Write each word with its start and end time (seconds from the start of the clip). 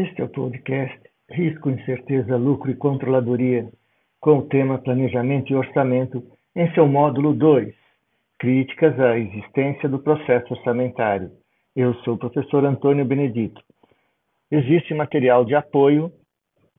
Este 0.00 0.22
é 0.22 0.24
o 0.24 0.30
podcast 0.30 0.98
Risco, 1.30 1.68
Incerteza, 1.68 2.34
Lucro 2.34 2.70
e 2.70 2.74
Controladoria, 2.74 3.70
com 4.18 4.38
o 4.38 4.48
tema 4.48 4.78
Planejamento 4.78 5.52
e 5.52 5.54
Orçamento, 5.54 6.26
em 6.56 6.72
seu 6.72 6.88
módulo 6.88 7.34
2, 7.34 7.74
Críticas 8.38 8.98
à 8.98 9.18
existência 9.18 9.90
do 9.90 9.98
processo 9.98 10.54
orçamentário. 10.54 11.30
Eu 11.76 11.92
sou 11.96 12.14
o 12.14 12.18
professor 12.18 12.64
Antônio 12.64 13.04
Benedito. 13.04 13.60
Existe 14.50 14.94
material 14.94 15.44
de 15.44 15.54
apoio, 15.54 16.10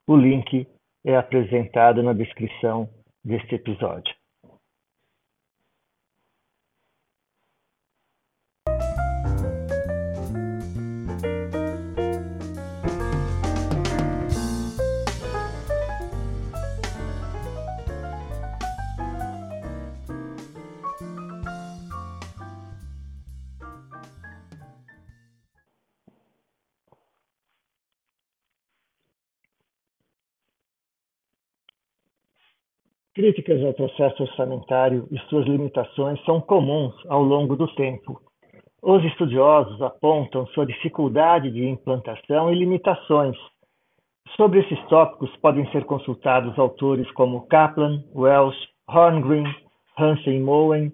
o 0.08 0.16
link 0.16 0.68
é 1.06 1.16
apresentado 1.16 2.02
na 2.02 2.14
descrição 2.14 2.90
deste 3.24 3.54
episódio. 3.54 4.16
Críticas 33.14 33.62
ao 33.66 33.74
processo 33.74 34.24
orçamentário 34.24 35.06
e 35.12 35.20
suas 35.28 35.46
limitações 35.46 36.24
são 36.24 36.40
comuns 36.40 36.96
ao 37.08 37.22
longo 37.22 37.58
do 37.58 37.68
tempo. 37.76 38.22
Os 38.82 39.04
estudiosos 39.04 39.82
apontam 39.82 40.48
sua 40.48 40.66
dificuldade 40.66 41.52
de 41.52 41.68
implantação 41.68 42.50
e 42.50 42.56
limitações. 42.56 43.36
Sobre 44.38 44.62
esses 44.62 44.82
tópicos 44.88 45.30
podem 45.42 45.70
ser 45.72 45.84
consultados 45.84 46.58
autores 46.58 47.12
como 47.12 47.46
Kaplan, 47.48 48.02
Welsh, 48.16 48.58
Horngreen, 48.88 49.46
Hansen 50.00 50.40
Moen, 50.40 50.90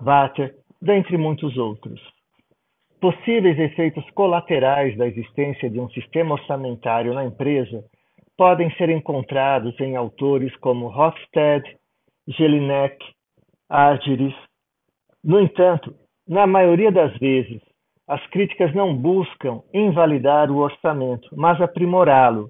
Vater, 0.00 0.54
dentre 0.80 1.18
muitos 1.18 1.54
outros. 1.58 2.00
Possíveis 2.98 3.58
efeitos 3.58 4.08
colaterais 4.12 4.96
da 4.96 5.06
existência 5.06 5.68
de 5.68 5.78
um 5.78 5.90
sistema 5.90 6.32
orçamentário 6.32 7.12
na 7.12 7.26
empresa 7.26 7.84
podem 8.38 8.70
ser 8.76 8.88
encontrados 8.88 9.78
em 9.80 9.96
autores 9.96 10.54
como 10.58 10.86
Hofstede, 10.86 11.76
Jelinek, 12.28 12.96
Argyris. 13.68 14.34
No 15.24 15.40
entanto, 15.40 15.92
na 16.26 16.46
maioria 16.46 16.92
das 16.92 17.14
vezes, 17.18 17.60
as 18.06 18.24
críticas 18.28 18.72
não 18.74 18.96
buscam 18.96 19.60
invalidar 19.74 20.50
o 20.52 20.58
orçamento, 20.58 21.28
mas 21.32 21.60
aprimorá-lo, 21.60 22.48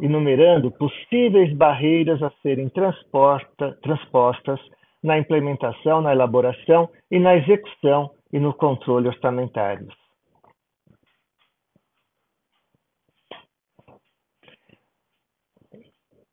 enumerando 0.00 0.72
possíveis 0.72 1.54
barreiras 1.54 2.20
a 2.20 2.30
serem 2.42 2.68
transpostas 2.68 4.60
na 5.00 5.16
implementação, 5.16 6.00
na 6.02 6.12
elaboração 6.12 6.90
e 7.10 7.20
na 7.20 7.36
execução 7.36 8.10
e 8.32 8.40
no 8.40 8.52
controle 8.52 9.06
orçamentários. 9.08 10.03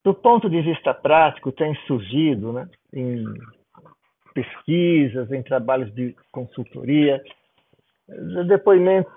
Do 0.04 0.14
ponto 0.14 0.50
de 0.50 0.62
vista 0.62 0.94
prático, 0.94 1.52
tem 1.52 1.76
surgido 1.86 2.52
né, 2.52 2.68
em 2.94 3.24
pesquisas, 4.34 5.32
em 5.32 5.44
trabalhos 5.44 5.94
de 5.94 6.16
consultoria, 6.32 7.22
depoimentos 8.48 9.12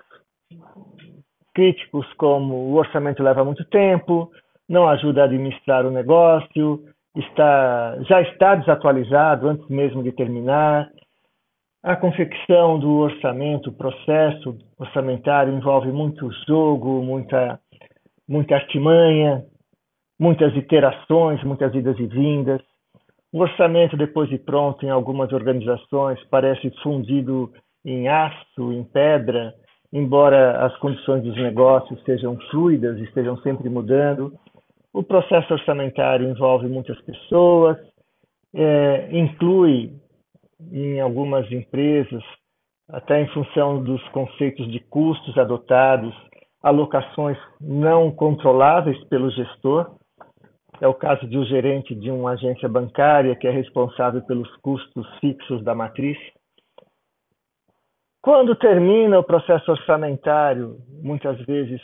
críticos 1.54 2.06
como 2.14 2.54
o 2.54 2.74
orçamento 2.74 3.22
leva 3.22 3.44
muito 3.44 3.64
tempo, 3.64 4.30
não 4.68 4.88
ajuda 4.88 5.22
a 5.22 5.24
administrar 5.24 5.86
o 5.86 5.90
negócio, 5.90 6.84
está, 7.16 7.96
já 8.02 8.20
está 8.22 8.56
desatualizado 8.56 9.48
antes 9.48 9.66
mesmo 9.68 10.02
de 10.02 10.12
terminar. 10.12 10.90
A 11.82 11.96
confecção 11.96 12.78
do 12.78 12.96
orçamento, 12.96 13.70
o 13.70 13.74
processo 13.74 14.58
orçamentário 14.78 15.52
envolve 15.52 15.92
muito 15.92 16.30
jogo, 16.46 17.02
muita, 17.02 17.60
muita 18.26 18.54
artimanha, 18.54 19.44
muitas 20.18 20.54
iterações, 20.56 21.42
muitas 21.44 21.74
idas 21.74 21.98
e 21.98 22.06
vindas. 22.06 22.60
O 23.32 23.40
orçamento, 23.40 23.96
depois 23.96 24.28
de 24.28 24.38
pronto, 24.38 24.84
em 24.86 24.90
algumas 24.90 25.32
organizações, 25.32 26.22
parece 26.30 26.70
fundido 26.82 27.52
em 27.84 28.08
aço, 28.08 28.72
em 28.72 28.84
pedra, 28.84 29.52
embora 29.92 30.64
as 30.64 30.76
condições 30.78 31.22
dos 31.22 31.36
negócios 31.36 32.02
sejam 32.04 32.38
fluidas 32.50 32.98
e 32.98 33.04
estejam 33.04 33.36
sempre 33.38 33.68
mudando. 33.68 34.32
O 34.92 35.02
processo 35.02 35.52
orçamentário 35.52 36.28
envolve 36.28 36.68
muitas 36.68 37.00
pessoas, 37.02 37.76
é, 38.54 39.08
inclui 39.10 39.92
em 40.72 41.00
algumas 41.00 41.50
empresas, 41.50 42.22
até 42.88 43.20
em 43.20 43.28
função 43.28 43.82
dos 43.82 44.02
conceitos 44.08 44.70
de 44.70 44.78
custos 44.78 45.36
adotados, 45.36 46.14
alocações 46.62 47.38
não 47.60 48.10
controláveis 48.10 49.02
pelo 49.04 49.30
gestor, 49.30 49.96
é 50.80 50.88
o 50.88 50.94
caso 50.94 51.26
de 51.26 51.38
um 51.38 51.44
gerente 51.44 51.94
de 51.94 52.10
uma 52.10 52.32
agência 52.32 52.68
bancária 52.68 53.36
que 53.36 53.46
é 53.46 53.50
responsável 53.50 54.22
pelos 54.22 54.54
custos 54.56 55.06
fixos 55.18 55.62
da 55.62 55.74
matriz. 55.74 56.18
Quando 58.22 58.56
termina 58.56 59.18
o 59.18 59.24
processo 59.24 59.70
orçamentário, 59.70 60.78
muitas 61.02 61.38
vezes 61.44 61.80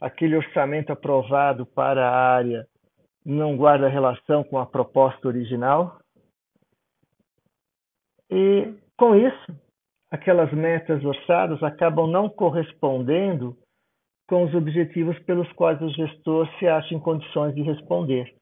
aquele 0.00 0.36
orçamento 0.36 0.92
aprovado 0.92 1.66
para 1.66 2.08
a 2.08 2.34
área 2.34 2.66
não 3.24 3.56
guarda 3.56 3.88
relação 3.88 4.44
com 4.44 4.58
a 4.58 4.66
proposta 4.66 5.26
original. 5.26 5.98
E 8.30 8.74
com 8.96 9.14
isso, 9.14 9.52
aquelas 10.10 10.52
metas 10.52 11.04
orçadas 11.04 11.62
acabam 11.62 12.06
não 12.06 12.28
correspondendo 12.28 13.56
com 14.28 14.44
os 14.44 14.54
objetivos 14.54 15.18
pelos 15.20 15.50
quais 15.54 15.80
o 15.80 15.88
gestor 15.88 16.46
se 16.58 16.68
acha 16.68 16.94
em 16.94 17.00
condições 17.00 17.54
de 17.54 17.62
responder. 17.62 18.32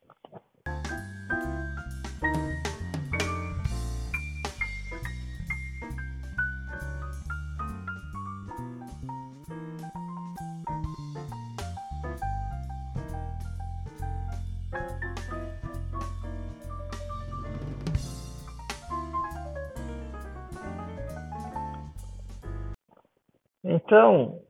Então, 23.62 24.45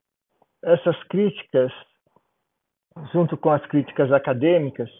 essas 0.66 1.00
críticas, 1.04 1.72
junto 3.12 3.37
com 3.37 3.50
as 3.50 3.65
críticas 3.66 4.10
acadêmicas, 4.10 4.91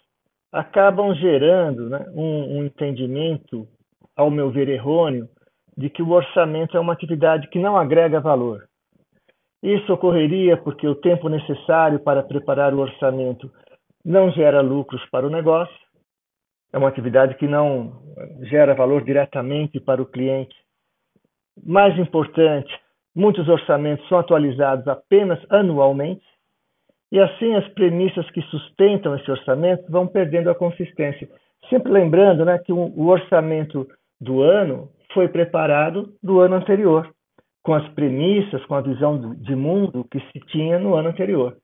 acabam 0.51 1.13
gerando 1.13 1.89
né, 1.89 2.05
um, 2.15 2.57
um 2.57 2.65
entendimento, 2.65 3.67
ao 4.15 4.31
meu 4.31 4.49
ver 4.49 4.69
errôneo, 4.69 5.27
de 5.77 5.89
que 5.89 6.01
o 6.01 6.09
orçamento 6.09 6.77
é 6.77 6.79
uma 6.79 6.93
atividade 6.93 7.49
que 7.49 7.59
não 7.59 7.75
agrega 7.77 8.21
valor. 8.21 8.67
Isso 9.61 9.91
ocorreria 9.91 10.55
porque 10.55 10.87
o 10.87 10.95
tempo 10.95 11.27
necessário 11.27 11.99
para 11.99 12.23
preparar 12.23 12.73
o 12.73 12.79
orçamento 12.79 13.51
não 14.05 14.31
gera 14.31 14.61
lucros 14.61 15.03
para 15.11 15.27
o 15.27 15.29
negócio, 15.29 15.75
é 16.71 16.77
uma 16.77 16.87
atividade 16.87 17.35
que 17.35 17.47
não 17.47 18.01
gera 18.43 18.73
valor 18.73 19.03
diretamente 19.03 19.79
para 19.79 20.01
o 20.01 20.05
cliente. 20.05 20.55
Mais 21.61 21.97
importante, 21.99 22.71
Muitos 23.17 23.49
orçamentos 23.49 24.07
são 24.07 24.19
atualizados 24.19 24.87
apenas 24.87 25.39
anualmente, 25.49 26.23
e 27.11 27.19
assim 27.19 27.55
as 27.55 27.67
premissas 27.69 28.29
que 28.29 28.43
sustentam 28.43 29.15
esse 29.15 29.31
orçamento 29.31 29.91
vão 29.91 30.05
perdendo 30.05 30.51
a 30.51 30.55
consistência. 30.55 31.27
Sempre 31.67 31.91
lembrando 31.91 32.45
né, 32.45 32.59
que 32.59 32.71
o 32.71 33.07
orçamento 33.07 33.87
do 34.21 34.43
ano 34.43 34.91
foi 35.15 35.27
preparado 35.27 36.13
do 36.21 36.39
ano 36.41 36.57
anterior, 36.57 37.11
com 37.63 37.73
as 37.73 37.87
premissas, 37.93 38.63
com 38.67 38.75
a 38.75 38.81
visão 38.81 39.33
de 39.33 39.55
mundo 39.55 40.05
que 40.11 40.19
se 40.19 40.39
tinha 40.51 40.77
no 40.77 40.93
ano 40.93 41.09
anterior. 41.09 41.57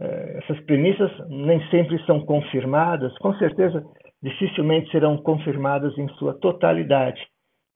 É, 0.00 0.38
essas 0.42 0.60
premissas 0.66 1.10
nem 1.30 1.66
sempre 1.70 1.98
são 2.04 2.26
confirmadas, 2.26 3.16
com 3.20 3.32
certeza 3.38 3.82
dificilmente 4.22 4.90
serão 4.90 5.16
confirmadas 5.16 5.96
em 5.96 6.08
sua 6.18 6.34
totalidade. 6.34 7.26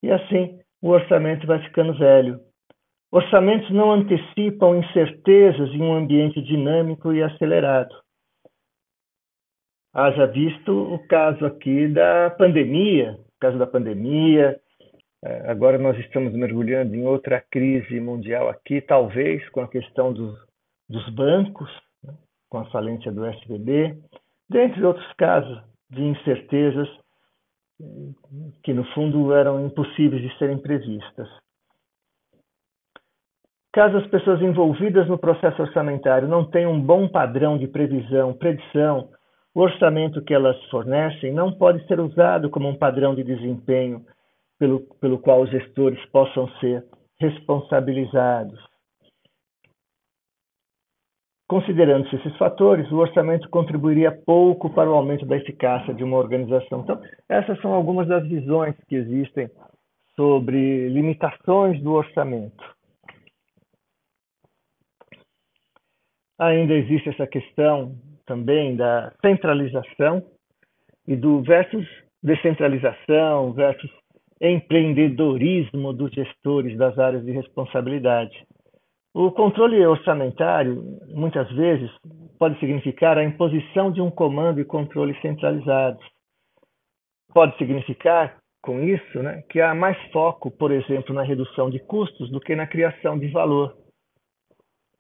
E 0.02 0.10
assim 0.12 0.58
o 0.82 0.90
orçamento 0.90 1.46
vai 1.46 1.58
ficando 1.60 1.96
velho, 1.98 2.38
Orçamentos 3.10 3.70
não 3.70 3.92
antecipam 3.92 4.78
incertezas 4.78 5.70
em 5.70 5.82
um 5.82 5.94
ambiente 5.94 6.42
dinâmico 6.42 7.12
e 7.12 7.22
acelerado. 7.22 7.94
Haja 9.94 10.26
visto 10.26 10.72
o 10.72 10.98
caso 11.06 11.46
aqui 11.46 11.88
da 11.88 12.30
pandemia, 12.30 13.12
o 13.12 13.38
caso 13.40 13.58
da 13.58 13.66
pandemia. 13.66 14.60
É, 15.24 15.50
agora 15.50 15.78
nós 15.78 15.98
estamos 15.98 16.32
mergulhando 16.34 16.94
em 16.94 17.06
outra 17.06 17.40
crise 17.40 17.98
mundial 18.00 18.48
aqui, 18.48 18.80
talvez 18.80 19.48
com 19.50 19.60
a 19.60 19.68
questão 19.68 20.12
dos, 20.12 20.38
dos 20.88 21.08
bancos. 21.10 21.70
Né? 22.02 22.12
com 22.48 22.58
a 22.58 22.70
falência 22.70 23.12
do 23.12 23.26
SVB, 23.26 23.98
dentre 24.48 24.84
outros 24.84 25.12
casos 25.14 25.62
de 25.90 26.02
incertezas 26.02 26.88
que, 28.62 28.72
no 28.72 28.84
fundo, 28.92 29.32
eram 29.32 29.66
impossíveis 29.66 30.22
de 30.22 30.38
serem 30.38 30.58
previstas. 30.58 31.28
Caso 33.76 33.98
as 33.98 34.06
pessoas 34.06 34.40
envolvidas 34.40 35.06
no 35.06 35.18
processo 35.18 35.60
orçamentário 35.60 36.26
não 36.26 36.46
tenham 36.46 36.72
um 36.72 36.80
bom 36.80 37.06
padrão 37.06 37.58
de 37.58 37.68
previsão, 37.68 38.32
predição, 38.32 39.10
o 39.54 39.60
orçamento 39.60 40.24
que 40.24 40.32
elas 40.32 40.56
fornecem 40.70 41.30
não 41.30 41.52
pode 41.52 41.86
ser 41.86 42.00
usado 42.00 42.48
como 42.48 42.66
um 42.70 42.78
padrão 42.78 43.14
de 43.14 43.22
desempenho 43.22 44.00
pelo, 44.58 44.80
pelo 44.98 45.18
qual 45.18 45.42
os 45.42 45.50
gestores 45.50 46.02
possam 46.06 46.48
ser 46.58 46.86
responsabilizados. 47.20 48.58
Considerando-se 51.46 52.16
esses 52.16 52.34
fatores, 52.38 52.90
o 52.90 52.96
orçamento 52.96 53.46
contribuiria 53.50 54.10
pouco 54.10 54.70
para 54.70 54.90
o 54.90 54.94
aumento 54.94 55.26
da 55.26 55.36
eficácia 55.36 55.92
de 55.92 56.02
uma 56.02 56.16
organização. 56.16 56.80
Então, 56.80 56.98
essas 57.28 57.60
são 57.60 57.74
algumas 57.74 58.08
das 58.08 58.26
visões 58.26 58.74
que 58.88 58.96
existem 58.96 59.50
sobre 60.16 60.88
limitações 60.88 61.78
do 61.82 61.92
orçamento. 61.92 62.75
Ainda 66.38 66.74
existe 66.74 67.08
essa 67.08 67.26
questão 67.26 67.94
também 68.26 68.76
da 68.76 69.12
centralização 69.20 70.22
e 71.06 71.16
do 71.16 71.42
versus 71.42 71.86
descentralização 72.22 73.52
versus 73.52 73.90
empreendedorismo 74.40 75.92
dos 75.92 76.10
gestores 76.12 76.76
das 76.76 76.98
áreas 76.98 77.24
de 77.24 77.32
responsabilidade. 77.32 78.36
O 79.14 79.30
controle 79.32 79.84
orçamentário, 79.86 80.82
muitas 81.08 81.50
vezes, 81.52 81.90
pode 82.38 82.58
significar 82.60 83.16
a 83.16 83.24
imposição 83.24 83.90
de 83.90 84.02
um 84.02 84.10
comando 84.10 84.60
e 84.60 84.64
controle 84.64 85.18
centralizados. 85.22 86.04
Pode 87.32 87.56
significar, 87.56 88.36
com 88.62 88.82
isso, 88.82 89.22
né, 89.22 89.42
que 89.48 89.60
há 89.60 89.74
mais 89.74 89.96
foco, 90.10 90.50
por 90.50 90.70
exemplo, 90.70 91.14
na 91.14 91.22
redução 91.22 91.70
de 91.70 91.78
custos 91.78 92.30
do 92.30 92.40
que 92.40 92.54
na 92.54 92.66
criação 92.66 93.18
de 93.18 93.28
valor. 93.28 93.74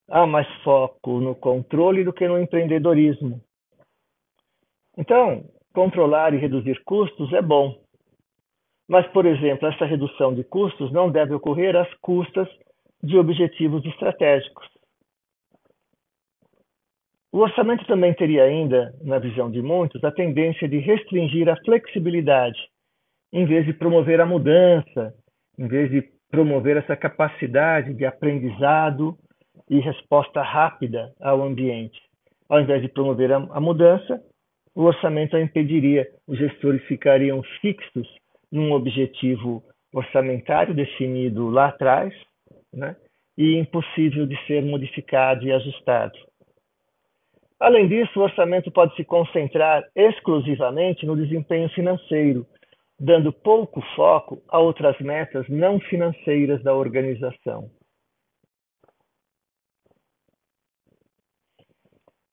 Há 0.08 0.26
mais 0.26 0.46
foco 0.62 1.20
no 1.20 1.34
controle 1.34 2.04
do 2.04 2.12
que 2.12 2.28
no 2.28 2.40
empreendedorismo. 2.40 3.40
Então, 4.96 5.44
controlar 5.74 6.32
e 6.32 6.38
reduzir 6.38 6.82
custos 6.84 7.32
é 7.32 7.42
bom. 7.42 7.78
Mas, 8.88 9.06
por 9.08 9.26
exemplo, 9.26 9.66
essa 9.68 9.84
redução 9.84 10.32
de 10.32 10.44
custos 10.44 10.92
não 10.92 11.10
deve 11.10 11.34
ocorrer 11.34 11.74
às 11.74 11.92
custas 11.94 12.48
de 13.02 13.18
objetivos 13.18 13.84
estratégicos. 13.84 14.66
O 17.32 17.38
orçamento 17.40 17.84
também 17.86 18.14
teria 18.14 18.44
ainda, 18.44 18.94
na 19.02 19.18
visão 19.18 19.50
de 19.50 19.60
muitos, 19.60 20.02
a 20.04 20.12
tendência 20.12 20.68
de 20.68 20.78
restringir 20.78 21.48
a 21.48 21.56
flexibilidade, 21.64 22.58
em 23.32 23.44
vez 23.44 23.66
de 23.66 23.74
promover 23.74 24.20
a 24.20 24.26
mudança, 24.26 25.12
em 25.58 25.66
vez 25.66 25.90
de 25.90 26.02
promover 26.30 26.76
essa 26.76 26.96
capacidade 26.96 27.92
de 27.92 28.06
aprendizado 28.06 29.18
e 29.68 29.80
resposta 29.80 30.42
rápida 30.42 31.12
ao 31.20 31.42
ambiente. 31.42 32.00
Ao 32.48 32.60
invés 32.60 32.82
de 32.82 32.88
promover 32.88 33.32
a, 33.32 33.60
mudança, 33.60 34.22
o 34.74 34.82
orçamento 34.82 35.36
a 35.36 35.40
impediria, 35.40 36.06
os 36.26 36.38
gestores 36.38 36.82
ficariam 36.84 37.42
fixos 37.60 38.08
num 38.50 38.72
objetivo 38.72 39.62
orçamentário 39.92 40.74
definido 40.74 41.48
lá 41.48 41.68
atrás, 41.68 42.14
né? 42.72 42.94
e 43.36 43.56
impossível 43.56 44.26
de 44.26 44.36
ser 44.46 44.62
modificado 44.64 45.44
e 45.44 45.52
ajustado. 45.52 46.16
Além 47.58 47.88
disso, 47.88 48.18
o 48.18 48.22
orçamento 48.22 48.70
pode 48.70 48.94
se 48.96 49.04
concentrar 49.04 49.82
exclusivamente 49.94 51.06
no 51.06 51.16
desempenho 51.16 51.68
financeiro, 51.70 52.46
dando 53.00 53.32
pouco 53.32 53.80
foco 53.94 54.42
a 54.48 54.58
outras 54.58 54.98
metas 55.00 55.48
não 55.48 55.80
financeiras 55.80 56.62
da 56.62 56.74
organização. 56.74 57.70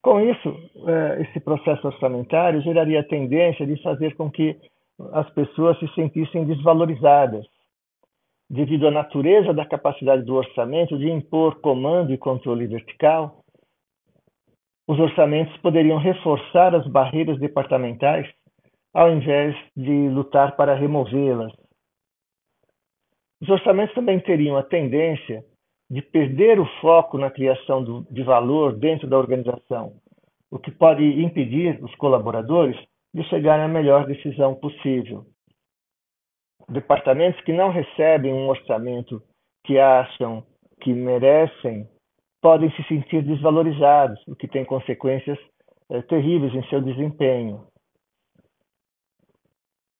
Com 0.04 0.20
isso, 0.20 0.50
é, 0.86 1.22
esse 1.22 1.40
processo 1.40 1.88
orçamentário 1.88 2.62
geraria 2.62 3.00
a 3.00 3.08
tendência 3.08 3.66
de 3.66 3.82
fazer 3.82 4.16
com 4.18 4.30
que 4.30 4.60
as 5.14 5.30
pessoas 5.30 5.80
se 5.80 5.88
sentissem 5.96 6.44
desvalorizadas, 6.44 7.46
devido 8.50 8.86
à 8.86 8.92
natureza 8.92 9.54
da 9.54 9.66
capacidade 9.66 10.24
do 10.24 10.36
orçamento 10.36 10.98
de 10.98 11.10
impor 11.10 11.62
comando 11.62 12.12
e 12.12 12.18
controle 12.18 12.68
vertical, 12.68 13.44
os 14.86 15.00
orçamentos 15.00 15.56
poderiam 15.62 15.98
reforçar 15.98 16.76
as 16.76 16.86
barreiras 16.86 17.40
departamentais 17.40 18.30
ao 18.94 19.10
invés 19.10 19.56
de 19.76 20.10
lutar 20.10 20.58
para 20.58 20.76
removê-las. 20.76 21.54
Os 23.42 23.48
orçamentos 23.48 23.96
também 23.96 24.20
teriam 24.20 24.58
a 24.58 24.64
tendência 24.64 25.46
de 25.94 26.02
perder 26.02 26.60
o 26.60 26.66
foco 26.82 27.18
na 27.18 27.30
criação 27.30 27.84
do, 27.84 28.02
de 28.10 28.24
valor 28.24 28.74
dentro 28.74 29.08
da 29.08 29.18
organização, 29.18 29.94
o 30.50 30.58
que 30.58 30.72
pode 30.72 31.04
impedir 31.04 31.82
os 31.84 31.94
colaboradores 31.96 32.78
de 33.14 33.24
chegarem 33.26 33.66
à 33.66 33.68
melhor 33.68 34.06
decisão 34.06 34.56
possível 34.56 35.26
departamentos 36.70 37.42
que 37.42 37.54
não 37.54 37.70
recebem 37.70 38.34
um 38.34 38.48
orçamento 38.48 39.22
que 39.66 39.80
acham 39.80 40.44
que 40.82 40.94
merecem 40.94 41.88
podem 42.42 42.70
se 42.72 42.84
sentir 42.84 43.24
desvalorizados, 43.24 44.22
o 44.28 44.36
que 44.36 44.48
tem 44.48 44.66
consequências 44.66 45.40
é, 45.90 46.02
terríveis 46.02 46.54
em 46.54 46.64
seu 46.68 46.82
desempenho. 46.82 47.66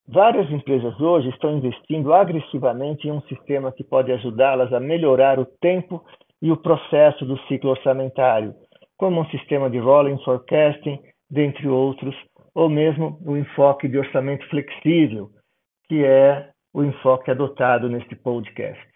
Várias 0.08 0.52
empresas 0.52 1.00
hoje 1.00 1.30
estão 1.30 1.58
investindo 1.58 2.14
agressivamente 2.14 3.08
em 3.08 3.12
um 3.12 3.22
sistema 3.22 3.72
que 3.72 3.84
pode 3.84 4.12
ajudá-las 4.12 4.74
a 4.74 4.80
melhorar 4.80 5.40
o 5.40 5.46
tempo 5.46 6.04
e 6.42 6.52
o 6.52 6.58
processo 6.58 7.26
do 7.26 7.38
ciclo 7.48 7.70
orçamentário, 7.70 8.54
como 8.98 9.22
um 9.22 9.30
sistema 9.30 9.70
de 9.70 9.80
rolling 9.80 10.22
forecasting, 10.24 11.00
dentre 11.30 11.68
outros, 11.70 12.16
ou 12.54 12.68
mesmo 12.70 13.18
o 13.26 13.38
enfoque 13.38 13.88
de 13.88 13.98
orçamento 13.98 14.48
flexível, 14.50 15.30
que 15.88 16.04
é 16.04 16.50
o 16.74 16.84
enfoque 16.84 17.32
adotado 17.32 17.90
neste 17.90 18.16
podcast. 18.16 18.93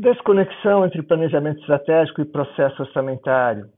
Desconexão 0.00 0.86
entre 0.86 1.02
planejamento 1.02 1.60
estratégico 1.60 2.22
e 2.22 2.24
processo 2.24 2.82
orçamentário. 2.82 3.68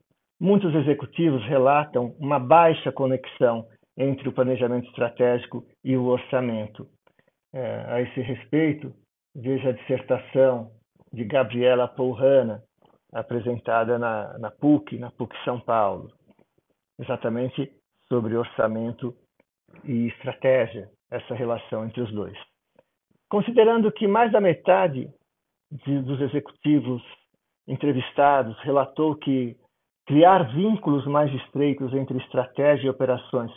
Muitos 0.40 0.74
executivos 0.74 1.44
relatam 1.46 2.14
uma 2.18 2.38
baixa 2.38 2.92
conexão 2.92 3.66
entre 3.96 4.28
o 4.28 4.32
planejamento 4.32 4.86
estratégico 4.88 5.64
e 5.84 5.96
o 5.96 6.04
orçamento. 6.04 6.86
É, 7.52 7.84
a 7.88 8.00
esse 8.00 8.20
respeito, 8.20 8.94
Veja 9.34 9.70
a 9.70 9.72
dissertação 9.72 10.70
de 11.10 11.24
Gabriela 11.24 11.88
Poulhana, 11.88 12.62
apresentada 13.12 13.98
na, 13.98 14.38
na 14.38 14.50
PUC, 14.50 14.98
na 14.98 15.10
PUC 15.10 15.34
São 15.42 15.58
Paulo, 15.58 16.12
exatamente 17.00 17.72
sobre 18.08 18.36
orçamento 18.36 19.14
e 19.84 20.08
estratégia, 20.08 20.90
essa 21.10 21.34
relação 21.34 21.86
entre 21.86 22.02
os 22.02 22.12
dois. 22.12 22.36
Considerando 23.30 23.90
que 23.90 24.06
mais 24.06 24.30
da 24.30 24.40
metade 24.40 25.08
de, 25.84 26.02
dos 26.02 26.20
executivos 26.20 27.02
entrevistados 27.66 28.58
relatou 28.60 29.16
que 29.16 29.56
criar 30.06 30.52
vínculos 30.54 31.06
mais 31.06 31.32
estreitos 31.34 31.92
entre 31.94 32.18
estratégia 32.18 32.86
e 32.86 32.90
operações 32.90 33.50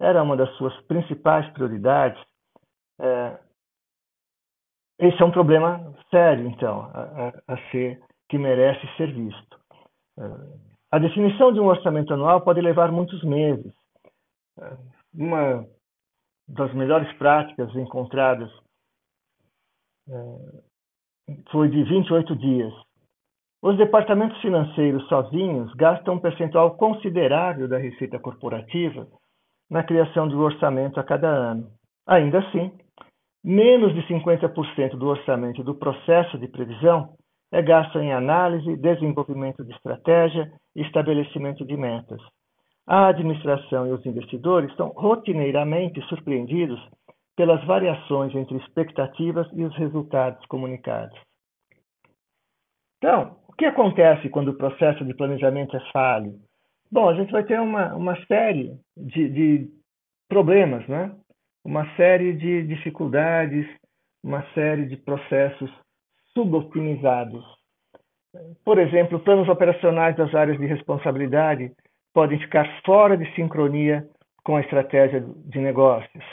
era 0.00 0.22
uma 0.22 0.36
das 0.36 0.52
suas 0.56 0.76
principais 0.82 1.48
prioridades, 1.52 2.20
é, 3.00 3.38
esse 4.98 5.22
é 5.22 5.24
um 5.24 5.30
problema 5.30 5.94
sério, 6.10 6.46
então, 6.48 6.82
a, 6.92 7.32
a, 7.48 7.70
ser 7.70 8.02
que 8.28 8.36
merece 8.36 8.84
ser 8.96 9.12
visto. 9.12 9.60
É, 10.18 10.22
a 10.90 10.98
definição 10.98 11.52
de 11.52 11.60
um 11.60 11.66
orçamento 11.66 12.12
anual 12.12 12.40
pode 12.42 12.60
levar 12.60 12.90
muitos 12.90 13.22
meses. 13.22 13.72
É, 14.58 14.76
uma 15.14 15.66
das 16.48 16.74
melhores 16.74 17.10
práticas 17.16 17.74
encontradas 17.76 18.50
é, 20.08 20.71
foi 21.50 21.68
de 21.68 21.82
28 21.84 22.36
dias. 22.36 22.72
Os 23.62 23.76
departamentos 23.76 24.40
financeiros 24.40 25.06
sozinhos 25.08 25.72
gastam 25.74 26.14
um 26.14 26.18
percentual 26.18 26.76
considerável 26.76 27.68
da 27.68 27.78
receita 27.78 28.18
corporativa 28.18 29.06
na 29.70 29.82
criação 29.82 30.28
um 30.28 30.40
orçamento 30.40 30.98
a 30.98 31.04
cada 31.04 31.28
ano. 31.28 31.68
Ainda 32.06 32.40
assim, 32.40 32.72
Menos 33.44 33.92
de 33.92 34.02
50% 34.02 34.96
do 34.96 35.08
orçamento 35.08 35.64
do 35.64 35.74
processo 35.74 36.38
de 36.38 36.46
previsão 36.46 37.14
é 37.50 37.60
gasto 37.60 37.98
em 37.98 38.12
análise, 38.12 38.76
desenvolvimento 38.76 39.64
de 39.64 39.72
estratégia 39.72 40.48
e 40.76 40.82
estabelecimento 40.82 41.64
de 41.64 41.76
metas. 41.76 42.20
a 42.86 43.08
administração 43.08 43.86
e 43.86 43.90
os 43.90 44.04
investidores 44.06 44.72
são 44.76 44.88
rotineiramente 44.90 46.00
surpreendidos 46.02 46.80
pelas 47.36 47.64
variações 47.64 48.34
entre 48.34 48.56
expectativas 48.58 49.48
e 49.52 49.64
os 49.64 49.76
resultados 49.76 50.44
comunicados. 50.46 51.18
Então, 52.98 53.36
o 53.48 53.52
que 53.52 53.64
acontece 53.64 54.28
quando 54.28 54.48
o 54.48 54.56
processo 54.56 55.04
de 55.04 55.14
planejamento 55.14 55.76
é 55.76 55.80
falho? 55.92 56.38
Bom, 56.90 57.08
a 57.08 57.14
gente 57.14 57.32
vai 57.32 57.42
ter 57.42 57.58
uma, 57.58 57.94
uma 57.94 58.16
série 58.26 58.78
de, 58.96 59.28
de 59.28 59.70
problemas, 60.28 60.86
né? 60.86 61.14
uma 61.64 61.86
série 61.96 62.32
de 62.34 62.62
dificuldades, 62.64 63.66
uma 64.22 64.42
série 64.52 64.86
de 64.86 64.96
processos 64.96 65.70
suboptimizados. 66.34 67.44
Por 68.64 68.78
exemplo, 68.78 69.20
planos 69.20 69.48
operacionais 69.48 70.16
das 70.16 70.34
áreas 70.34 70.58
de 70.58 70.66
responsabilidade 70.66 71.72
podem 72.14 72.38
ficar 72.38 72.66
fora 72.84 73.16
de 73.16 73.30
sincronia 73.34 74.06
com 74.44 74.56
a 74.56 74.60
estratégia 74.60 75.20
de 75.20 75.58
negócios. 75.58 76.24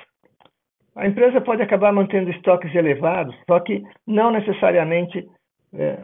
A 1.00 1.08
empresa 1.08 1.40
pode 1.40 1.62
acabar 1.62 1.94
mantendo 1.94 2.30
estoques 2.30 2.76
elevados, 2.76 3.34
só 3.50 3.58
que 3.62 3.82
não 4.06 4.32
necessariamente 4.32 5.26
é, 5.74 5.98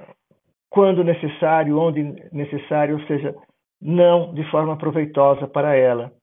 quando 0.69 1.03
necessário, 1.03 1.77
onde 1.77 2.01
necessário, 2.31 2.95
ou 2.95 3.05
seja, 3.05 3.35
não 3.81 4.33
de 4.33 4.49
forma 4.49 4.77
proveitosa 4.77 5.49
para 5.49 5.75
ela. 5.75 6.13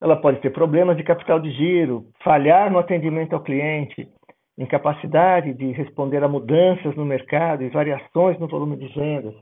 Ela 0.00 0.16
pode 0.16 0.40
ter 0.40 0.48
problemas 0.50 0.96
de 0.96 1.02
capital 1.02 1.38
de 1.38 1.50
giro, 1.50 2.06
falhar 2.22 2.72
no 2.72 2.78
atendimento 2.78 3.34
ao 3.34 3.42
cliente, 3.42 4.08
incapacidade 4.56 5.52
de 5.52 5.72
responder 5.72 6.24
a 6.24 6.28
mudanças 6.28 6.96
no 6.96 7.04
mercado 7.04 7.62
e 7.62 7.68
variações 7.68 8.38
no 8.38 8.48
volume 8.48 8.78
de 8.78 8.88
vendas, 8.88 9.34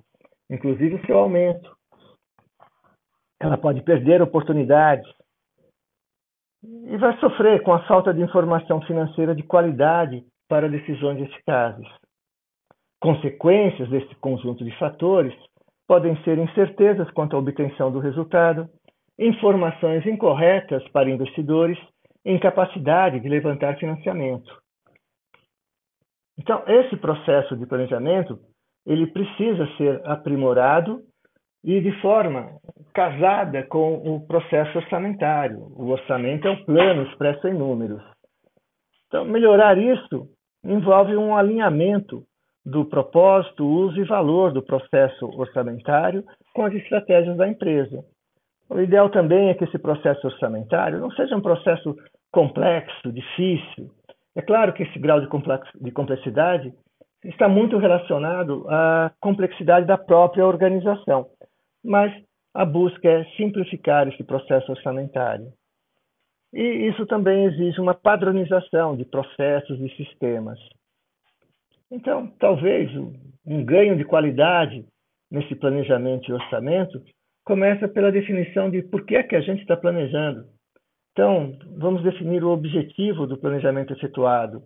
inclusive 0.51 1.01
seu 1.07 1.19
aumento. 1.19 1.71
Ela 3.39 3.57
pode 3.57 3.81
perder 3.83 4.21
oportunidades 4.21 5.09
e 6.63 6.97
vai 6.97 7.19
sofrer 7.19 7.63
com 7.63 7.73
a 7.73 7.85
falta 7.87 8.15
de 8.15 8.21
informação 8.21 8.81
financeira 8.83 9.35
de 9.35 9.43
qualidade 9.43 10.25
para 10.49 10.69
decisões 10.69 11.21
eficazes. 11.21 11.87
Consequências 13.01 13.89
desse 13.89 14.15
conjunto 14.17 14.65
de 14.65 14.71
fatores 14.79 15.35
podem 15.89 16.17
ser 16.23 16.39
incertezas 16.39 17.11
quanto 17.11 17.35
à 17.35 17.39
obtenção 17.39 17.91
do 17.91 17.99
resultado, 17.99 18.69
informações 19.19 20.07
incorretas 20.07 20.87
para 20.89 21.11
investidores 21.11 21.79
e 22.25 22.33
incapacidade 22.33 23.21
de 23.21 23.29
levantar 23.29 23.77
financiamento. 23.77 24.63
Então, 26.39 26.63
esse 26.67 26.97
processo 26.97 27.57
de 27.57 27.67
planejamento, 27.67 28.39
ele 28.87 29.07
precisa 29.09 29.67
ser 29.77 30.01
aprimorado 30.07 31.03
e 31.65 31.81
de 31.81 31.93
forma 32.01 32.51
casada 32.93 33.63
com 33.65 33.95
o 33.95 34.27
processo 34.27 34.79
orçamentário. 34.79 35.59
O 35.77 35.89
orçamento 35.89 36.47
é 36.47 36.51
um 36.51 36.65
plano 36.65 37.05
expresso 37.05 37.49
em 37.49 37.55
números. 37.55 38.03
Então, 39.07 39.25
melhorar 39.25 39.79
isso 39.79 40.29
envolve 40.65 41.17
um 41.17 41.37
alinhamento 41.37 42.23
do 42.65 42.85
propósito, 42.85 43.67
uso 43.67 44.01
e 44.01 44.05
valor 44.05 44.53
do 44.53 44.63
processo 44.63 45.27
orçamentário 45.39 46.25
com 46.55 46.65
as 46.65 46.75
estratégias 46.75 47.37
da 47.37 47.49
empresa. 47.49 48.05
O 48.71 48.81
ideal 48.81 49.11
também 49.11 49.49
é 49.49 49.55
que 49.55 49.65
esse 49.65 49.79
processo 49.79 50.27
orçamentário 50.27 51.01
não 51.01 51.11
seja 51.11 51.37
um 51.37 51.43
processo 51.43 51.95
complexo, 52.33 53.13
difícil. 53.13 53.91
É 54.35 54.41
claro 54.41 54.73
que 54.73 54.83
esse 54.83 54.99
grau 54.99 55.21
de 55.21 55.29
complexidade 55.93 56.73
está 57.25 57.49
muito 57.49 57.77
relacionado 57.77 58.65
à 58.69 59.13
complexidade 59.21 59.87
da 59.87 59.99
própria 59.99 60.47
organização, 60.47 61.27
mas 61.85 62.13
a 62.55 62.65
busca 62.65 63.09
é 63.09 63.25
simplificar 63.37 64.09
esse 64.09 64.23
processo 64.23 64.71
orçamentário. 64.71 65.53
E 66.53 66.63
isso 66.89 67.07
também 67.07 67.45
exige 67.47 67.81
uma 67.81 67.95
padronização 67.95 68.97
de 68.97 69.05
processos 69.05 69.81
e 69.81 69.89
sistemas. 69.97 70.59
Então, 71.91 72.27
talvez 72.39 72.91
um 73.47 73.65
ganho 73.65 73.97
de 73.97 74.05
qualidade 74.05 74.85
nesse 75.31 75.55
planejamento 75.55 76.31
e 76.31 76.35
orçamento 76.35 77.03
começa 77.45 77.89
pela 77.89 78.13
definição 78.13 78.71
de 78.71 78.83
por 78.83 79.05
que 79.05 79.17
é 79.17 79.23
que 79.23 79.35
a 79.35 79.41
gente 79.41 79.63
está 79.63 79.77
planejando. 79.77 80.45
Então, 81.13 81.57
vamos 81.77 82.03
definir 82.03 82.45
o 82.45 82.51
objetivo 82.51 83.27
do 83.27 83.39
planejamento 83.39 83.93
efetuado. 83.93 84.63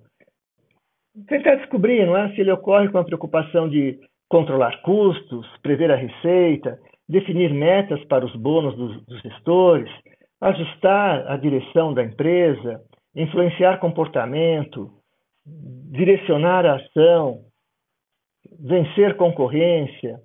Tentar 1.28 1.56
descobrir 1.56 2.04
não 2.04 2.16
é, 2.16 2.32
se 2.34 2.40
ele 2.40 2.52
ocorre 2.52 2.88
com 2.88 2.98
a 2.98 3.04
preocupação 3.04 3.68
de 3.68 3.98
controlar 4.28 4.82
custos, 4.82 5.46
prever 5.62 5.90
a 5.90 5.96
receita, 5.96 6.78
definir 7.08 7.52
metas 7.52 8.02
para 8.04 8.24
os 8.24 8.34
bônus 8.34 8.76
dos, 8.76 9.04
dos 9.06 9.20
gestores, 9.22 9.90
ajustar 10.40 11.30
a 11.30 11.36
direção 11.36 11.94
da 11.94 12.02
empresa, 12.02 12.82
influenciar 13.14 13.78
comportamento, 13.78 14.90
direcionar 15.44 16.66
a 16.66 16.76
ação, 16.76 17.44
vencer 18.58 19.16
concorrência, 19.16 20.20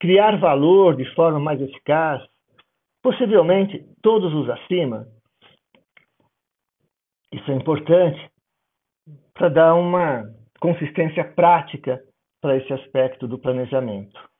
criar 0.00 0.38
valor 0.38 0.96
de 0.96 1.04
forma 1.14 1.38
mais 1.38 1.60
eficaz, 1.60 2.22
possivelmente 3.02 3.84
todos 4.02 4.32
os 4.34 4.48
acima. 4.50 5.06
Isso 7.32 7.50
é 7.50 7.54
importante 7.54 8.30
para 9.34 9.48
dar 9.48 9.74
uma 9.74 10.24
consistência 10.60 11.24
prática 11.24 12.02
para 12.40 12.56
esse 12.56 12.72
aspecto 12.72 13.26
do 13.26 13.38
planejamento. 13.38 14.31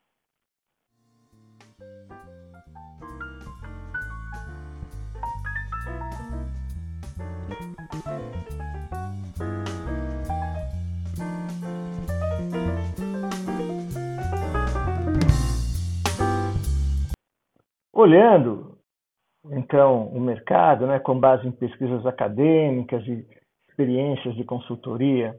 Olhando, 17.93 18.77
então, 19.51 20.07
o 20.07 20.19
mercado, 20.19 20.87
né, 20.87 20.99
com 20.99 21.19
base 21.19 21.47
em 21.47 21.51
pesquisas 21.51 22.05
acadêmicas 22.05 23.05
e 23.07 23.25
experiências 23.69 24.35
de 24.35 24.43
consultoria, 24.43 25.35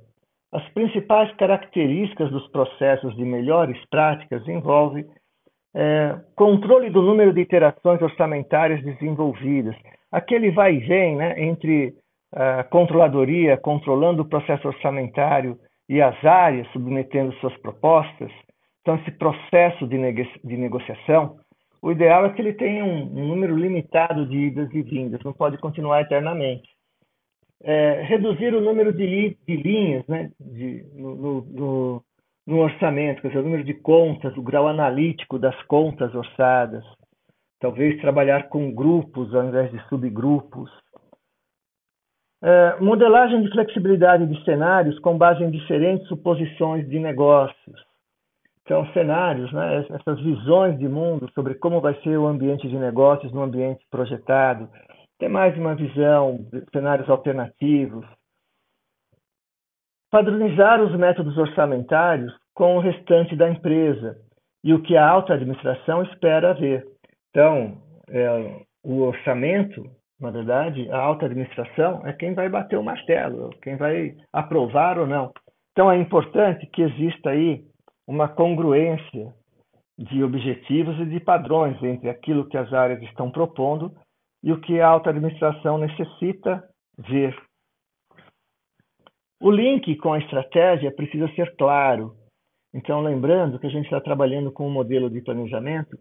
as 0.52 0.66
principais 0.68 1.34
características 1.36 2.30
dos 2.30 2.46
processos 2.48 3.16
de 3.16 3.24
melhores 3.24 3.76
práticas 3.86 4.46
envolvem 4.46 5.04
é, 5.74 6.16
controle 6.36 6.90
do 6.90 7.02
número 7.02 7.32
de 7.32 7.40
iterações 7.40 8.00
orçamentárias 8.00 8.80
desenvolvidas, 8.84 9.74
aquele 10.12 10.52
vai 10.52 10.76
e 10.76 10.78
vem 10.78 11.16
né, 11.16 11.42
entre 11.42 11.94
a 12.32 12.62
controladoria 12.64 13.56
controlando 13.56 14.22
o 14.22 14.28
processo 14.28 14.68
orçamentário 14.68 15.58
e 15.88 16.00
as 16.00 16.24
áreas 16.24 16.68
submetendo 16.72 17.32
suas 17.34 17.56
propostas. 17.58 18.30
Então, 18.80 18.96
esse 18.96 19.10
processo 19.12 19.86
de, 19.86 19.96
de 20.44 20.56
negociação 20.56 21.36
o 21.84 21.92
ideal 21.92 22.24
é 22.24 22.30
que 22.30 22.40
ele 22.40 22.54
tenha 22.54 22.82
um, 22.82 23.04
número 23.04 23.54
limitado 23.54 24.24
de 24.24 24.34
idas 24.34 24.72
e 24.72 24.80
vindas, 24.80 25.22
não 25.22 25.34
pode 25.34 25.58
continuar 25.58 26.00
eternamente. 26.00 26.66
É, 27.62 28.00
reduzir 28.04 28.54
o 28.54 28.60
número 28.62 28.90
de, 28.90 29.36
de 29.46 29.56
linhas 29.56 30.06
né, 30.06 30.30
de, 30.40 30.82
no, 30.94 31.42
no, 31.42 32.04
no, 32.46 32.58
orçamento, 32.58 33.20
quer 33.20 33.28
dizer, 33.28 33.40
o 33.40 33.42
número 33.42 33.64
de 33.64 33.74
contas, 33.74 34.34
o 34.34 34.42
grau 34.42 34.66
analítico 34.66 35.38
das 35.38 35.60
contas 35.64 36.14
orçadas. 36.14 36.82
Talvez 37.60 38.00
trabalhar 38.00 38.48
com 38.48 38.74
grupos 38.74 39.34
ao 39.34 39.44
invés 39.44 39.70
de 39.70 39.78
subgrupos. 39.90 40.70
É, 42.42 42.80
modelagem 42.80 43.42
de 43.42 43.50
flexibilidade 43.50 44.26
de 44.26 44.42
cenários 44.42 44.98
com 45.00 45.18
base 45.18 45.44
em 45.44 45.50
diferentes 45.50 46.08
suposições 46.08 46.88
de 46.88 46.98
negócios 46.98 47.93
são 48.66 48.86
cenários, 48.92 49.52
né, 49.52 49.84
essas 49.90 50.20
visões 50.20 50.78
de 50.78 50.88
mundo 50.88 51.30
sobre 51.34 51.54
como 51.54 51.80
vai 51.80 51.94
ser 52.02 52.16
o 52.16 52.26
ambiente 52.26 52.66
de 52.68 52.76
negócios 52.76 53.32
no 53.32 53.42
ambiente 53.42 53.84
projetado. 53.90 54.68
Ter 55.18 55.28
mais 55.28 55.56
uma 55.56 55.74
visão, 55.74 56.38
cenários 56.72 57.08
alternativos. 57.08 58.06
Padronizar 60.10 60.82
os 60.82 60.96
métodos 60.96 61.36
orçamentários 61.36 62.32
com 62.54 62.76
o 62.76 62.80
restante 62.80 63.36
da 63.36 63.50
empresa 63.50 64.16
e 64.62 64.72
o 64.72 64.80
que 64.80 64.96
a 64.96 65.06
alta 65.06 65.34
administração 65.34 66.02
espera 66.04 66.54
ver. 66.54 66.86
Então, 67.30 67.82
é, 68.08 68.62
o 68.82 69.02
orçamento, 69.02 69.84
na 70.18 70.30
verdade, 70.30 70.88
a 70.90 70.98
alta 70.98 71.26
administração 71.26 72.06
é 72.06 72.12
quem 72.12 72.32
vai 72.32 72.48
bater 72.48 72.78
o 72.78 72.82
martelo, 72.82 73.50
quem 73.60 73.76
vai 73.76 74.14
aprovar 74.32 74.98
ou 74.98 75.06
não. 75.06 75.32
Então, 75.72 75.90
é 75.90 75.98
importante 75.98 76.66
que 76.68 76.82
exista 76.82 77.30
aí 77.30 77.64
uma 78.06 78.28
congruência 78.28 79.34
de 79.98 80.22
objetivos 80.22 80.98
e 80.98 81.06
de 81.06 81.20
padrões 81.20 81.80
entre 81.82 82.08
aquilo 82.08 82.48
que 82.48 82.56
as 82.56 82.72
áreas 82.72 83.02
estão 83.02 83.30
propondo 83.30 83.92
e 84.42 84.52
o 84.52 84.60
que 84.60 84.80
a 84.80 84.88
alta 84.88 85.10
administração 85.10 85.78
necessita 85.78 86.62
ver. 86.98 87.34
O 89.40 89.50
link 89.50 89.94
com 89.96 90.12
a 90.12 90.18
estratégia 90.18 90.94
precisa 90.94 91.28
ser 91.34 91.54
claro. 91.56 92.14
Então, 92.72 93.00
lembrando 93.00 93.58
que 93.58 93.66
a 93.66 93.70
gente 93.70 93.84
está 93.84 94.00
trabalhando 94.00 94.50
com 94.50 94.66
um 94.66 94.72
modelo 94.72 95.08
de 95.08 95.20
planejamento 95.22 95.96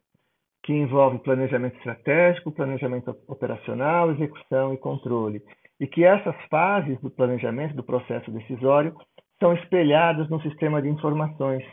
que 0.64 0.74
envolve 0.74 1.20
planejamento 1.20 1.76
estratégico, 1.78 2.52
planejamento 2.52 3.16
operacional, 3.28 4.12
execução 4.12 4.74
e 4.74 4.78
controle, 4.78 5.42
e 5.80 5.86
que 5.86 6.06
essas 6.06 6.36
fases 6.50 7.00
do 7.02 7.12
planejamento 7.12 7.76
do 7.76 7.84
processo 7.84 8.32
decisório 8.32 8.96
são 9.40 9.54
espelhadas 9.54 10.30
no 10.30 10.42
sistema 10.42 10.82
de 10.82 10.88
informações, 10.88 11.64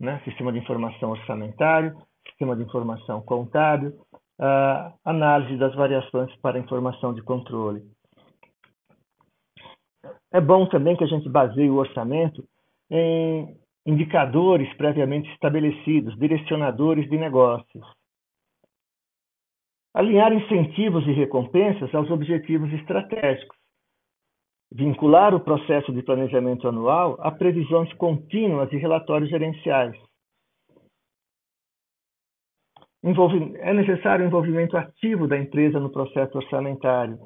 né? 0.00 0.20
sistema 0.24 0.50
de 0.50 0.58
informação 0.58 1.10
orçamentário, 1.10 1.94
sistema 2.26 2.56
de 2.56 2.62
informação 2.62 3.20
contábil, 3.20 3.90
uh, 4.40 4.92
análise 5.04 5.58
das 5.58 5.74
variações 5.74 6.34
para 6.36 6.58
informação 6.58 7.12
de 7.12 7.22
controle. 7.22 7.82
É 10.32 10.40
bom 10.40 10.66
também 10.66 10.96
que 10.96 11.04
a 11.04 11.08
gente 11.08 11.28
baseie 11.28 11.68
o 11.68 11.76
orçamento 11.76 12.42
em 12.90 13.56
indicadores 13.84 14.72
previamente 14.76 15.30
estabelecidos, 15.32 16.16
direcionadores 16.18 17.08
de 17.08 17.18
negócios. 17.18 17.84
Alinhar 19.92 20.32
incentivos 20.32 21.04
e 21.06 21.12
recompensas 21.12 21.92
aos 21.94 22.10
objetivos 22.10 22.72
estratégicos. 22.72 23.59
Vincular 24.72 25.34
o 25.34 25.40
processo 25.40 25.92
de 25.92 26.02
planejamento 26.02 26.68
anual 26.68 27.16
a 27.20 27.30
previsões 27.30 27.92
contínuas 27.94 28.72
e 28.72 28.76
relatórios 28.76 29.28
gerenciais. 29.28 29.96
é 33.60 33.72
necessário 33.72 34.24
o 34.24 34.28
envolvimento 34.28 34.76
ativo 34.76 35.26
da 35.26 35.38
empresa 35.38 35.80
no 35.80 35.90
processo 35.90 36.36
orçamentário, 36.36 37.18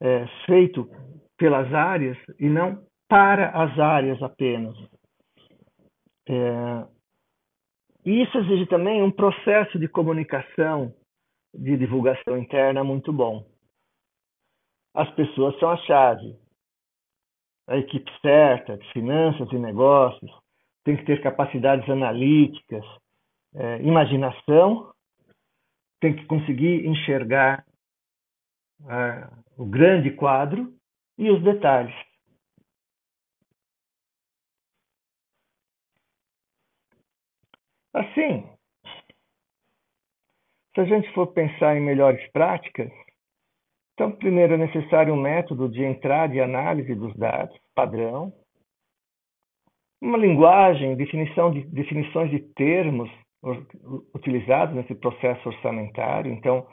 é, 0.00 0.26
feito 0.44 0.90
pelas 1.38 1.72
áreas 1.72 2.18
e 2.38 2.48
não 2.48 2.84
para 3.08 3.50
as 3.50 3.78
áreas 3.78 4.20
apenas. 4.22 4.76
É, 6.28 6.86
isso 8.04 8.36
exige 8.38 8.66
também 8.66 9.02
um 9.02 9.10
processo 9.10 9.78
de 9.78 9.88
comunicação, 9.88 10.92
de 11.54 11.76
divulgação 11.76 12.36
interna 12.36 12.84
muito 12.84 13.12
bom. 13.12 13.46
As 14.94 15.10
pessoas 15.14 15.58
são 15.58 15.70
a 15.70 15.76
chave. 15.78 16.43
A 17.66 17.76
equipe 17.76 18.10
certa, 18.20 18.76
de 18.76 18.92
finanças 18.92 19.50
e 19.52 19.58
negócios, 19.58 20.30
tem 20.84 20.96
que 20.96 21.04
ter 21.04 21.22
capacidades 21.22 21.88
analíticas, 21.88 22.84
é, 23.54 23.80
imaginação, 23.82 24.92
tem 26.00 26.14
que 26.14 26.26
conseguir 26.26 26.86
enxergar 26.86 27.64
o 29.56 29.64
grande 29.64 30.10
quadro 30.10 30.74
e 31.16 31.30
os 31.30 31.42
detalhes. 31.42 31.94
Assim, 37.94 38.44
se 40.74 40.80
a 40.80 40.84
gente 40.84 41.10
for 41.14 41.28
pensar 41.28 41.76
em 41.76 41.80
melhores 41.80 42.30
práticas, 42.32 42.90
então, 43.94 44.10
primeiro 44.10 44.54
é 44.54 44.56
necessário 44.56 45.14
um 45.14 45.20
método 45.20 45.68
de 45.68 45.84
entrada 45.84 46.34
e 46.34 46.40
análise 46.40 46.94
dos 46.94 47.14
dados, 47.16 47.56
padrão, 47.74 48.32
uma 50.02 50.18
linguagem, 50.18 50.96
definição 50.96 51.52
de, 51.52 51.64
definições 51.66 52.30
de 52.30 52.40
termos 52.40 53.10
utilizados 54.14 54.74
nesse 54.74 54.94
processo 54.96 55.48
orçamentário, 55.48 56.32
então, 56.32 56.66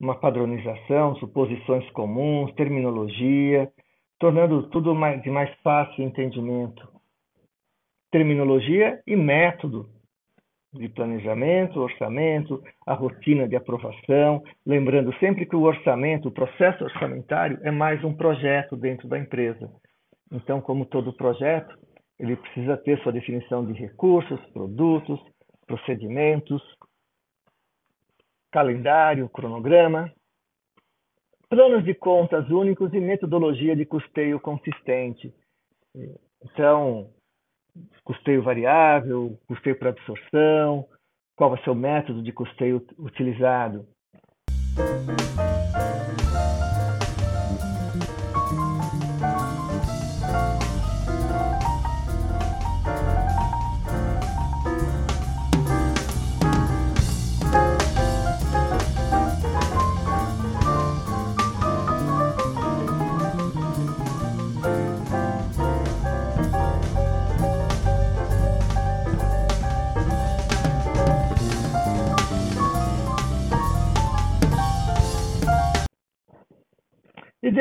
uma 0.00 0.18
padronização, 0.18 1.14
suposições 1.16 1.88
comuns, 1.90 2.52
terminologia, 2.54 3.70
tornando 4.18 4.68
tudo 4.70 4.94
mais, 4.94 5.22
de 5.22 5.30
mais 5.30 5.52
fácil 5.62 6.02
entendimento. 6.02 6.88
Terminologia 8.10 9.00
e 9.06 9.14
método 9.14 9.88
de 10.72 10.88
planejamento, 10.88 11.80
orçamento, 11.80 12.62
a 12.86 12.94
rotina 12.94 13.46
de 13.46 13.54
aprovação, 13.54 14.42
lembrando 14.64 15.12
sempre 15.18 15.44
que 15.44 15.54
o 15.54 15.62
orçamento, 15.62 16.28
o 16.28 16.32
processo 16.32 16.84
orçamentário 16.84 17.58
é 17.62 17.70
mais 17.70 18.02
um 18.02 18.14
projeto 18.14 18.76
dentro 18.76 19.06
da 19.06 19.18
empresa. 19.18 19.70
Então, 20.30 20.60
como 20.60 20.86
todo 20.86 21.12
projeto, 21.12 21.78
ele 22.18 22.36
precisa 22.36 22.76
ter 22.76 22.98
sua 23.02 23.12
definição 23.12 23.66
de 23.66 23.74
recursos, 23.74 24.40
produtos, 24.52 25.20
procedimentos, 25.66 26.62
calendário, 28.50 29.28
cronograma, 29.28 30.10
planos 31.50 31.84
de 31.84 31.94
contas 31.94 32.48
únicos 32.48 32.94
e 32.94 33.00
metodologia 33.00 33.76
de 33.76 33.84
custeio 33.84 34.40
consistente. 34.40 35.34
Então, 36.42 37.10
custeio 38.04 38.42
variável, 38.42 39.38
custeio 39.46 39.78
por 39.78 39.88
absorção, 39.88 40.86
qual 41.36 41.50
vai 41.50 41.62
ser 41.62 41.70
o 41.70 41.74
método 41.74 42.22
de 42.22 42.32
custeio 42.32 42.84
utilizado. 42.98 43.86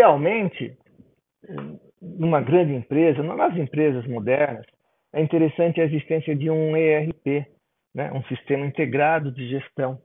Idealmente, 0.02 0.76
numa 2.02 2.42
grande 2.42 2.74
empresa, 2.74 3.22
nas 3.22 3.56
empresas 3.56 4.04
modernas, 4.08 4.66
é 5.14 5.22
interessante 5.22 5.80
a 5.80 5.84
existência 5.84 6.36
de 6.36 6.50
um 6.50 6.76
ERP, 6.76 7.46
né? 7.94 8.12
um 8.12 8.24
sistema 8.24 8.66
integrado 8.66 9.32
de 9.32 9.48
gestão. 9.48 10.02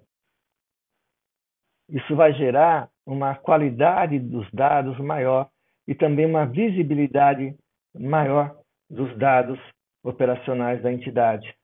Isso 1.89 2.15
vai 2.15 2.35
gerar 2.35 2.91
uma 3.07 3.37
qualidade 3.37 4.19
dos 4.19 4.47
dados 4.53 4.99
maior 4.99 5.49
e 5.89 5.95
também 5.95 6.27
uma 6.27 6.45
visibilidade 6.45 7.57
maior 7.99 8.55
dos 8.91 9.17
dados 9.17 9.59
operacionais 10.05 10.83
da 10.83 10.93
entidade. 10.93 11.57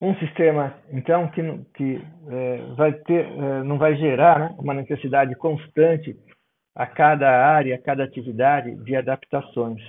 Um 0.00 0.14
sistema 0.16 0.74
então 0.92 1.28
que, 1.30 1.42
que 1.74 2.02
é, 2.28 2.74
vai 2.74 2.92
ter, 2.92 3.26
é, 3.26 3.62
não 3.62 3.78
vai 3.78 3.96
gerar 3.96 4.38
né, 4.38 4.56
uma 4.58 4.74
necessidade 4.74 5.34
constante 5.36 6.16
a 6.74 6.86
cada 6.86 7.28
área, 7.28 7.74
a 7.74 7.82
cada 7.82 8.04
atividade 8.04 8.74
de 8.84 8.94
adaptações. 8.94 9.80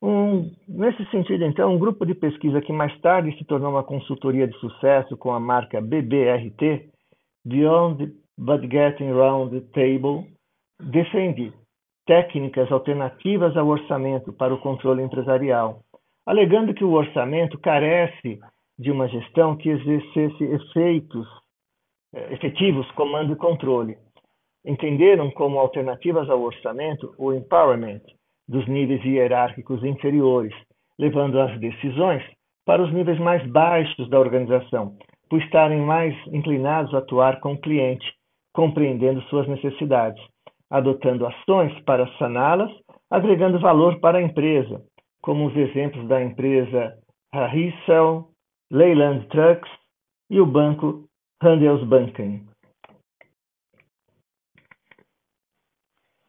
Um, 0.00 0.54
nesse 0.66 1.04
sentido, 1.10 1.44
então, 1.44 1.74
um 1.74 1.78
grupo 1.78 2.06
de 2.06 2.14
pesquisa 2.14 2.62
que 2.62 2.72
mais 2.72 2.96
tarde 3.00 3.36
se 3.36 3.44
tornou 3.44 3.72
uma 3.72 3.82
consultoria 3.82 4.46
de 4.46 4.56
sucesso 4.58 5.16
com 5.16 5.32
a 5.32 5.40
marca 5.40 5.80
BBRT, 5.80 6.88
Beyond 7.44 8.14
But 8.38 8.62
Getting 8.70 9.10
Round 9.10 9.60
the 9.60 9.66
Table, 9.72 10.30
defende 10.80 11.52
técnicas 12.08 12.72
alternativas 12.72 13.54
ao 13.54 13.68
orçamento 13.68 14.32
para 14.32 14.54
o 14.54 14.58
controle 14.58 15.02
empresarial, 15.02 15.80
alegando 16.26 16.72
que 16.72 16.82
o 16.82 16.92
orçamento 16.92 17.58
carece 17.58 18.40
de 18.78 18.90
uma 18.90 19.06
gestão 19.08 19.54
que 19.54 19.68
exercesse 19.68 20.42
efeitos 20.42 21.28
eh, 22.14 22.32
efetivos 22.32 22.90
comando 22.92 23.34
e 23.34 23.36
controle. 23.36 23.98
Entenderam 24.64 25.30
como 25.30 25.58
alternativas 25.58 26.30
ao 26.30 26.40
orçamento 26.40 27.14
o 27.18 27.30
empowerment 27.30 28.00
dos 28.48 28.66
níveis 28.66 29.04
hierárquicos 29.04 29.84
inferiores, 29.84 30.54
levando 30.98 31.38
as 31.38 31.60
decisões 31.60 32.24
para 32.64 32.82
os 32.82 32.90
níveis 32.90 33.18
mais 33.18 33.46
baixos 33.50 34.08
da 34.08 34.18
organização, 34.18 34.96
por 35.28 35.42
estarem 35.42 35.80
mais 35.80 36.14
inclinados 36.28 36.94
a 36.94 36.98
atuar 36.98 37.38
com 37.40 37.52
o 37.52 37.60
cliente, 37.60 38.06
compreendendo 38.54 39.20
suas 39.24 39.46
necessidades 39.46 40.22
adotando 40.70 41.26
ações 41.26 41.78
para 41.84 42.06
saná-las, 42.18 42.70
agregando 43.10 43.58
valor 43.58 44.00
para 44.00 44.18
a 44.18 44.22
empresa, 44.22 44.82
como 45.22 45.46
os 45.46 45.56
exemplos 45.56 46.06
da 46.08 46.22
empresa 46.22 46.98
Harrison, 47.32 48.28
Leyland 48.70 49.26
Trucks 49.28 49.70
e 50.30 50.40
o 50.40 50.46
banco 50.46 51.08
Handelsbanken. 51.42 52.46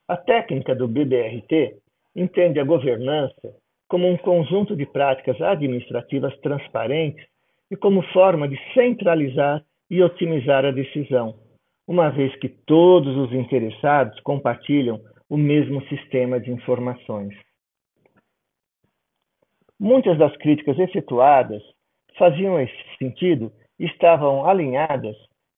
A 0.08 0.17
técnica 0.17 0.73
do 0.73 0.88
BBRT 0.88 1.78
entende 2.15 2.60
a 2.60 2.63
governança 2.63 3.56
como 3.88 4.08
um 4.08 4.17
conjunto 4.17 4.75
de 4.75 4.86
práticas 4.86 5.39
administrativas 5.41 6.36
transparentes 6.39 7.25
e 7.69 7.75
como 7.75 8.02
forma 8.13 8.47
de 8.47 8.58
centralizar 8.73 9.63
e 9.89 10.02
otimizar 10.02 10.65
a 10.65 10.71
decisão 10.71 11.48
uma 11.89 12.12
vez 12.12 12.36
que 12.36 12.47
todos 12.47 13.17
os 13.17 13.34
interessados 13.34 14.19
compartilham 14.19 15.02
o 15.28 15.36
mesmo 15.36 15.82
sistema 15.88 16.39
de 16.39 16.52
informações. 16.52 17.36
Muitas 19.80 20.15
das 20.19 20.38
críticas 20.38 20.78
efetuadas 20.78 21.63
faziam 22.15 22.60
esse 22.60 22.78
sentido 22.99 23.52
e 23.80 23.86
estavam 23.88 24.45
alinhadas 24.45 25.15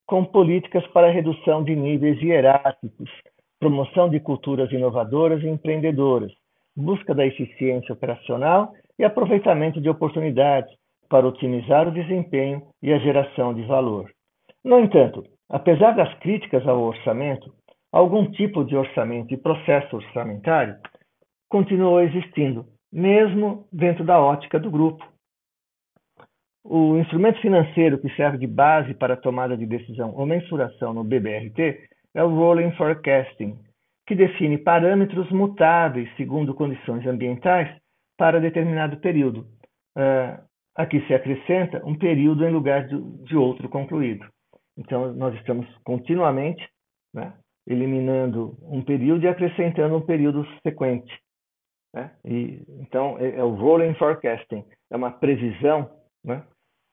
com 0.08 0.24
políticas 0.24 0.88
para 0.94 1.12
redução 1.12 1.66
de 1.66 1.76
níveis 1.76 2.22
hierárquicos, 2.22 3.10
promoção 3.60 4.10
de 4.10 4.22
culturas 4.22 4.72
inovadoras 4.72 5.44
e 5.44 5.48
empreendedoras, 5.48 6.32
busca 6.74 7.14
da 7.14 7.26
eficiência 7.26 7.92
operacional 7.92 8.72
e 8.98 9.04
aproveitamento 9.04 9.82
de 9.82 9.90
oportunidades 9.90 10.74
para 11.10 11.28
otimizar 11.28 11.90
o 11.90 11.92
desempenho 11.92 12.62
e 12.82 12.94
a 12.94 13.00
geração 13.00 13.54
de 13.54 13.64
valor. 13.64 14.10
No 14.64 14.80
entanto, 14.80 15.26
apesar 15.52 15.92
das 15.92 16.14
críticas 16.20 16.66
ao 16.66 16.82
orçamento, 16.82 17.54
algum 17.92 18.32
tipo 18.32 18.64
de 18.64 18.76
orçamento 18.76 19.34
e 19.34 19.38
processo 19.38 19.98
orçamentário 19.98 20.78
continuou 21.50 22.00
existindo, 22.00 22.66
mesmo 22.92 23.68
dentro 23.72 24.06
da 24.06 24.20
ótica 24.20 24.58
do 24.58 24.72
grupo. 24.72 25.06
O 26.64 26.98
instrumento 26.98 27.42
financeiro 27.42 28.00
que 28.00 28.10
serve 28.16 28.38
de 28.38 28.48
base 28.48 28.94
para 28.94 29.16
a 29.16 29.18
tomada 29.18 29.58
de 29.58 29.66
decisão 29.66 30.14
ou 30.16 30.26
mensuração 30.26 30.94
no 30.94 31.04
BBRT 31.04 31.90
é 32.16 32.24
o 32.24 32.30
Rolling 32.30 32.72
Forecasting, 32.74 33.58
que 34.08 34.16
define 34.16 34.58
parâmetros 34.58 35.30
mutáveis 35.32 36.10
segundo 36.16 36.54
condições 36.54 37.06
ambientais 37.06 37.76
para 38.18 38.40
determinado 38.40 38.98
período. 38.98 39.48
Uh, 39.98 40.42
aqui 40.76 41.06
se 41.08 41.14
acrescenta 41.14 41.84
um 41.86 41.96
período 41.96 42.46
em 42.46 42.52
lugar 42.52 42.88
de, 42.88 43.02
de 43.26 43.36
outro 43.36 43.68
concluído. 43.68 44.26
Então, 44.78 45.14
nós 45.14 45.36
estamos 45.36 45.68
continuamente 45.84 46.68
né, 47.14 47.34
eliminando 47.68 48.58
um 48.64 48.84
período 48.84 49.24
e 49.24 49.28
acrescentando 49.28 49.96
um 49.96 50.06
período 50.06 50.46
sequente. 50.66 51.14
Né? 51.94 52.12
E, 52.24 52.64
então, 52.80 53.18
é, 53.20 53.38
é, 53.38 53.44
o 53.44 53.50
rolling 53.56 53.94
forecasting, 53.96 54.66
é 54.90 54.96
uma 54.96 55.12
previsão 55.12 55.90
né, 56.24 56.44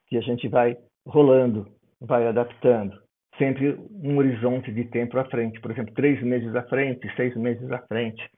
que 0.08 0.16
a 0.16 0.20
gente 0.20 0.48
vai 0.48 0.76
rolando, 1.06 1.70
vai 2.00 2.26
adaptando, 2.26 3.00
sempre 3.38 3.78
um 3.90 4.18
horizonte 4.18 4.72
de 4.72 4.84
tempo 4.84 5.18
à 5.18 5.24
frente, 5.24 5.60
por 5.60 5.70
exemplo, 5.70 5.94
três 5.94 6.22
meses 6.22 6.54
à 6.54 6.62
frente, 6.64 7.08
seis 7.16 7.34
meses 7.36 7.70
à 7.70 7.78
frente, 7.86 8.28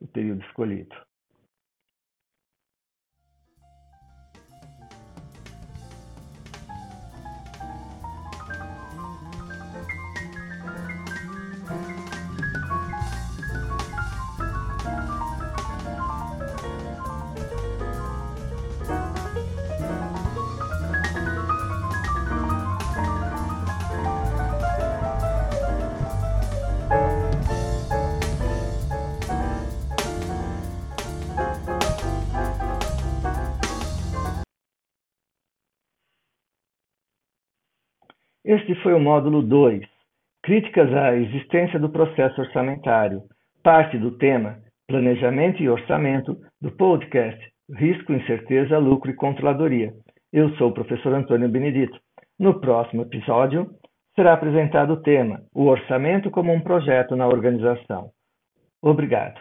o 0.00 0.06
período 0.06 0.42
escolhido. 0.44 0.94
Este 38.54 38.72
foi 38.82 38.94
o 38.94 39.00
módulo 39.00 39.42
2, 39.42 39.84
Críticas 40.40 40.92
à 40.94 41.16
existência 41.16 41.76
do 41.76 41.88
processo 41.88 42.40
orçamentário, 42.40 43.22
parte 43.64 43.98
do 43.98 44.16
tema 44.16 44.58
Planejamento 44.86 45.60
e 45.60 45.68
Orçamento 45.68 46.36
do 46.62 46.70
podcast 46.70 47.36
Risco, 47.68 48.12
Incerteza, 48.12 48.78
Lucro 48.78 49.10
e 49.10 49.16
Controladoria. 49.16 49.92
Eu 50.32 50.50
sou 50.50 50.68
o 50.68 50.72
professor 50.72 51.12
Antônio 51.14 51.48
Benedito. 51.48 51.98
No 52.38 52.60
próximo 52.60 53.02
episódio, 53.02 53.68
será 54.14 54.34
apresentado 54.34 54.92
o 54.92 55.02
tema 55.02 55.42
O 55.52 55.64
Orçamento 55.64 56.30
como 56.30 56.52
um 56.52 56.60
Projeto 56.60 57.16
na 57.16 57.26
Organização. 57.26 58.10
Obrigado. 58.80 59.40